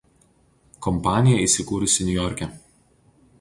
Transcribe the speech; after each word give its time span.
Kompanija 0.85 1.43
įsikūrusi 1.49 2.09
Niujorke. 2.09 2.49